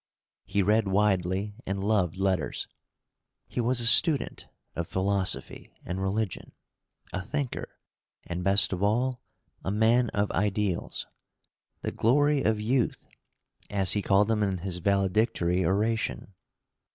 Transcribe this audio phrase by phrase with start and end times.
[0.45, 2.67] He read widely and loved letters.
[3.47, 6.53] He was a student of philosophy and religion,
[7.13, 7.77] a thinker,
[8.25, 9.21] and, best of all,
[9.63, 11.05] a man of ideals
[11.83, 13.05] "the glory of youth,"
[13.69, 16.33] as he called them in his valedictory oration.